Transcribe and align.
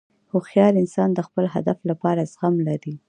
هوښیار 0.31 0.73
انسان 0.81 1.09
د 1.13 1.19
خپل 1.27 1.45
هدف 1.55 1.77
لپاره 1.89 2.21
زغم 2.31 2.55
لري. 2.67 2.93